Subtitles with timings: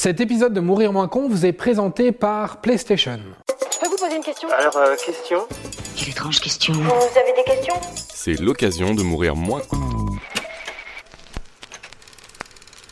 [0.00, 3.18] Cet épisode de Mourir moins con vous est présenté par PlayStation.
[3.48, 4.48] Je peux vous poser une question?
[4.56, 5.40] Alors, euh, question?
[5.96, 6.72] Quelle étrange question.
[6.72, 7.74] Vous avez des questions?
[8.14, 9.80] C'est l'occasion de mourir moins con.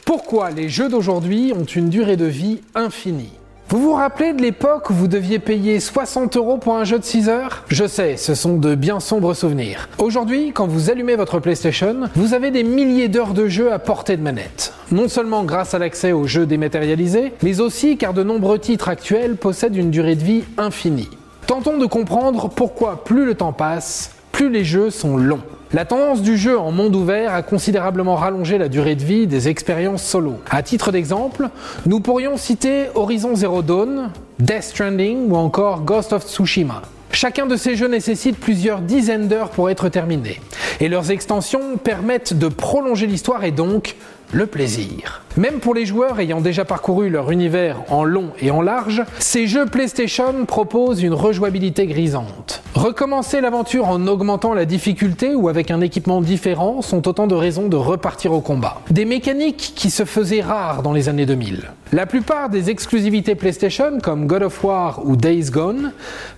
[0.05, 3.31] Pourquoi les jeux d'aujourd'hui ont une durée de vie infinie?
[3.69, 7.04] Vous vous rappelez de l'époque où vous deviez payer 60 euros pour un jeu de
[7.04, 7.65] 6 heures?
[7.66, 9.88] Je sais, ce sont de bien sombres souvenirs.
[9.98, 14.16] Aujourd'hui, quand vous allumez votre PlayStation, vous avez des milliers d'heures de jeu à portée
[14.16, 14.72] de manette.
[14.92, 19.34] Non seulement grâce à l'accès aux jeux dématérialisés, mais aussi car de nombreux titres actuels
[19.34, 21.10] possèdent une durée de vie infinie.
[21.48, 25.43] Tentons de comprendre pourquoi plus le temps passe, plus les jeux sont longs.
[25.73, 29.48] La tendance du jeu en monde ouvert a considérablement rallongé la durée de vie des
[29.48, 30.37] expériences solo.
[30.48, 31.48] À titre d'exemple,
[31.87, 36.83] nous pourrions citer Horizon Zero Dawn, Death Stranding ou encore Ghost of Tsushima.
[37.10, 40.41] Chacun de ces jeux nécessite plusieurs dizaines d'heures pour être terminé,
[40.79, 43.96] et leurs extensions permettent de prolonger l'histoire et donc
[44.33, 45.23] le plaisir.
[45.37, 49.47] Même pour les joueurs ayant déjà parcouru leur univers en long et en large, ces
[49.47, 52.63] jeux PlayStation proposent une rejouabilité grisante.
[52.74, 57.69] Recommencer l'aventure en augmentant la difficulté ou avec un équipement différent sont autant de raisons
[57.69, 58.80] de repartir au combat.
[58.91, 61.71] Des mécaniques qui se faisaient rares dans les années 2000.
[61.92, 65.92] La plupart des exclusivités PlayStation, comme God of War ou Days Gone,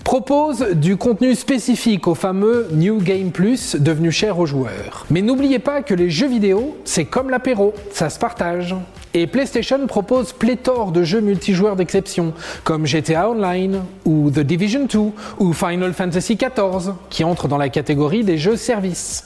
[0.04, 5.06] proposent du contenu spécifique au fameux New Game Plus devenu cher aux joueurs.
[5.08, 8.74] Mais n'oubliez pas que les jeux vidéo, c'est comme l'apéro, ça se partage.
[9.14, 14.98] Et PlayStation propose pléthore de jeux multijoueurs d'exception, comme GTA Online, ou The Division 2,
[15.38, 19.24] ou Final Fantasy XIV, qui entrent dans la catégorie des jeux services.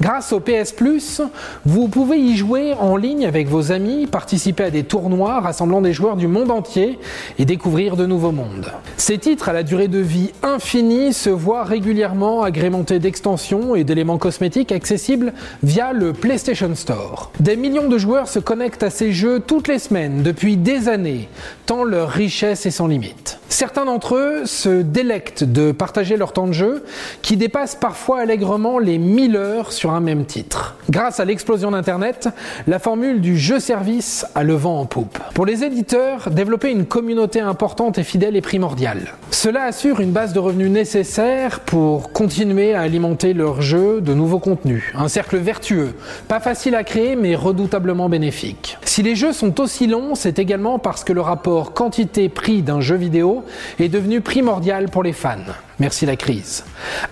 [0.00, 1.20] Grâce au PS Plus,
[1.64, 5.92] vous pouvez y jouer en ligne avec vos amis, participer à des tournois rassemblant des
[5.92, 6.98] joueurs du monde entier
[7.38, 8.72] et découvrir de nouveaux mondes.
[8.96, 14.18] Ces titres à la durée de vie infinie se voient régulièrement agrémentés d'extensions et d'éléments
[14.18, 17.30] cosmétiques accessibles via le PlayStation Store.
[17.40, 21.28] Des millions de joueurs se connectent à ces jeux toutes les semaines depuis des années,
[21.66, 23.38] tant leur richesse est sans limite.
[23.48, 26.84] Certains d'entre eux se délectent de partager leur temps de jeu,
[27.22, 30.76] qui dépasse parfois allègrement les 1000 heures sur un même titre.
[30.90, 32.28] Grâce à l'explosion d'Internet,
[32.66, 35.18] la formule du jeu-service a le vent en poupe.
[35.34, 39.14] Pour les éditeurs, développer une communauté importante et fidèle est primordial.
[39.30, 44.38] Cela assure une base de revenus nécessaire pour continuer à alimenter leur jeu de nouveaux
[44.38, 44.84] contenus.
[44.94, 45.94] Un cercle vertueux,
[46.28, 48.78] pas facile à créer mais redoutablement bénéfique.
[48.84, 52.96] Si les jeux sont aussi longs, c'est également parce que le rapport quantité-prix d'un jeu
[52.96, 53.44] vidéo
[53.78, 55.36] est devenu primordial pour les fans.
[55.78, 56.64] Merci la crise.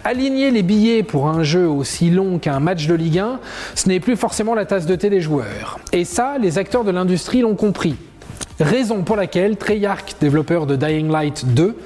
[0.04, 3.40] Aligner les billets pour un jeu aussi long qu'un match de Ligue 1,
[3.74, 5.78] ce n'est plus forcément la tasse de thé des joueurs.
[5.92, 7.96] Et ça, les acteurs de l'industrie l'ont compris.
[8.60, 11.76] Raison pour laquelle Treyarch, développeur de Dying Light 2,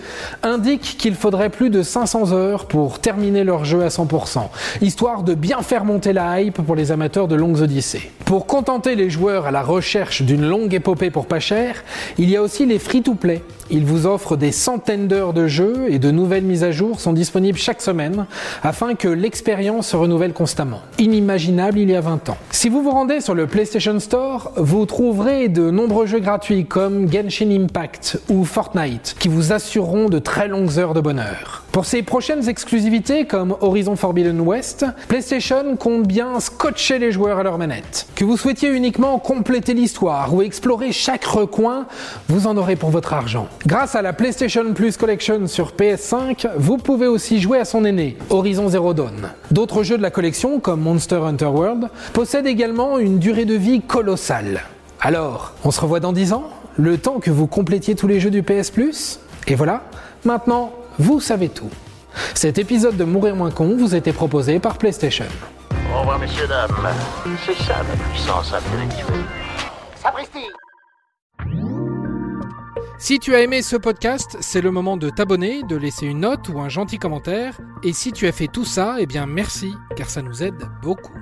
[0.42, 4.40] indique qu'il faudrait plus de 500 heures pour terminer leur jeu à 100%,
[4.82, 8.10] histoire de bien faire monter la hype pour les amateurs de longues odyssées.
[8.26, 11.82] Pour contenter les joueurs à la recherche d'une longue épopée pour pas cher,
[12.18, 13.42] il y a aussi les free-to-play.
[13.70, 17.12] Ils vous offrent des centaines d'heures de jeu et de nouvelles mises à jour sont
[17.12, 18.26] disponibles chaque semaine
[18.62, 20.80] afin que l'expérience se renouvelle constamment.
[20.98, 22.38] Inimaginable il y a 20 ans.
[22.50, 27.10] Si vous vous rendez sur le PlayStation Store, vous trouverez de nombreux jeux gratuits comme
[27.10, 31.64] Genshin Impact ou Fortnite qui vous assureront de très longues heures de bonheur.
[31.72, 37.42] Pour ces prochaines exclusivités comme Horizon Forbidden West, PlayStation compte bien scotcher les joueurs à
[37.42, 38.08] leur manette.
[38.14, 41.86] Que vous souhaitiez uniquement compléter l'histoire ou explorer chaque recoin,
[42.28, 43.48] vous en aurez pour votre argent.
[43.66, 48.16] Grâce à la PlayStation Plus Collection sur PS5, vous pouvez aussi jouer à son aîné,
[48.30, 49.30] Horizon Zero Dawn.
[49.50, 53.80] D'autres jeux de la collection, comme Monster Hunter World, possèdent également une durée de vie
[53.80, 54.62] colossale.
[55.00, 58.30] Alors, on se revoit dans 10 ans Le temps que vous complétiez tous les jeux
[58.30, 59.84] du PS Plus Et voilà,
[60.24, 61.70] maintenant, vous savez tout.
[62.34, 65.26] Cet épisode de Mourir moins con vous était proposé par PlayStation.
[65.94, 66.74] Au revoir, messieurs, dames.
[67.46, 69.24] C'est ça la puissance intellectuelle.
[70.02, 70.46] Sapristi
[72.98, 76.48] Si tu as aimé ce podcast, c'est le moment de t'abonner, de laisser une note
[76.48, 77.56] ou un gentil commentaire.
[77.84, 81.14] Et si tu as fait tout ça, eh bien merci, car ça nous aide beaucoup.